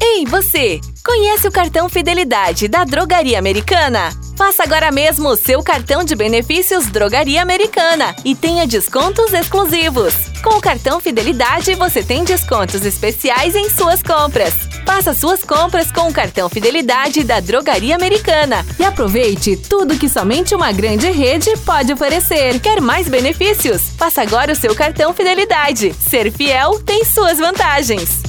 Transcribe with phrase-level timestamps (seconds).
[0.00, 0.80] Ei, você!
[1.04, 4.10] Conhece o cartão Fidelidade da Drogaria Americana?
[4.36, 10.14] Faça agora mesmo o seu cartão de benefícios Drogaria Americana e tenha descontos exclusivos.
[10.42, 14.54] Com o cartão Fidelidade, você tem descontos especiais em suas compras.
[14.86, 20.54] Faça suas compras com o cartão Fidelidade da Drogaria Americana e aproveite tudo que somente
[20.54, 22.60] uma grande rede pode oferecer.
[22.60, 23.90] Quer mais benefícios?
[23.96, 25.92] Faça agora o seu cartão Fidelidade.
[25.94, 28.20] Ser fiel tem suas vantagens.